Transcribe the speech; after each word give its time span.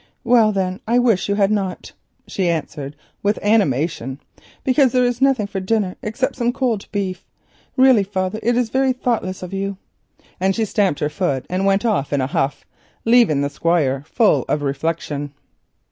"Well, 0.23 0.51
then, 0.51 0.79
I 0.87 0.97
wish 0.97 1.29
you 1.29 1.35
had 1.35 1.51
not," 1.51 1.91
she 2.25 2.49
answered 2.49 2.95
with 3.21 3.37
animation, 3.43 4.19
"because 4.63 4.93
there 4.93 5.03
is 5.05 5.21
nothing 5.21 5.45
to 5.49 5.59
eat 5.91 5.97
except 6.01 6.37
some 6.37 6.51
cold 6.51 6.87
beef. 6.91 7.23
Really, 7.77 8.01
father, 8.01 8.39
it 8.41 8.57
is 8.57 8.71
very 8.71 8.93
thoughtless 8.93 9.43
of 9.43 9.53
you;" 9.53 9.77
and 10.39 10.55
she 10.55 10.65
stamped 10.65 11.01
her 11.01 11.09
foot 11.09 11.45
and 11.51 11.67
went 11.67 11.85
off 11.85 12.11
in 12.11 12.19
a 12.19 12.25
huff, 12.25 12.65
leaving 13.05 13.41
the 13.41 13.47
Squire 13.51 14.03
full 14.07 14.43
of 14.49 14.63
reflection. 14.63 15.33